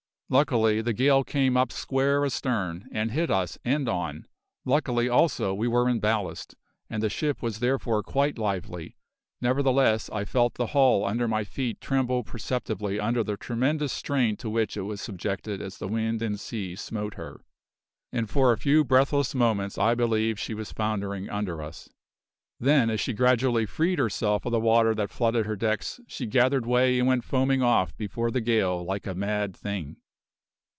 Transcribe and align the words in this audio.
Luckily 0.33 0.79
the 0.79 0.93
gale 0.93 1.25
came 1.25 1.57
up 1.57 1.73
square 1.73 2.23
astern, 2.25 2.87
and 2.93 3.11
hit 3.11 3.29
us 3.29 3.57
end 3.65 3.89
on; 3.89 4.25
luckily, 4.63 5.09
also, 5.09 5.53
we 5.53 5.67
were 5.67 5.89
in 5.89 5.99
ballast, 5.99 6.55
and 6.89 7.03
the 7.03 7.09
ship 7.09 7.41
was 7.41 7.59
therefore 7.59 8.01
quite 8.01 8.37
lively; 8.37 8.95
nevertheless 9.41 10.09
I 10.09 10.23
felt 10.23 10.53
the 10.53 10.67
hull 10.67 11.03
under 11.03 11.27
my 11.27 11.43
feet 11.43 11.81
tremble 11.81 12.23
perceptibly 12.23 12.97
under 12.97 13.25
the 13.25 13.35
tremendous 13.35 13.91
strain 13.91 14.37
to 14.37 14.49
which 14.49 14.77
it 14.77 14.83
was 14.83 15.01
subjected 15.01 15.61
as 15.61 15.79
the 15.79 15.89
wind 15.89 16.21
and 16.21 16.39
sea 16.39 16.77
smote 16.77 17.15
her, 17.15 17.41
and 18.13 18.29
for 18.29 18.53
a 18.53 18.57
few 18.57 18.85
breathless 18.85 19.35
moments 19.35 19.77
I 19.77 19.95
believed 19.95 20.39
she 20.39 20.53
was 20.53 20.71
foundering 20.71 21.29
under 21.29 21.61
us. 21.61 21.89
Then, 22.57 22.89
as 22.89 23.01
she 23.01 23.11
gradually 23.11 23.65
freed 23.65 23.99
herself 23.99 24.45
of 24.45 24.53
the 24.53 24.61
water 24.61 24.95
that 24.95 25.09
flooded 25.11 25.45
her 25.45 25.57
decks, 25.57 25.99
she 26.07 26.25
gathered 26.25 26.65
way 26.65 26.99
and 26.99 27.05
went 27.09 27.25
foaming 27.25 27.61
off 27.61 27.97
before 27.97 28.31
the 28.31 28.39
gale 28.39 28.81
like 28.85 29.05
a 29.05 29.13
mad 29.13 29.53
thing. 29.53 29.97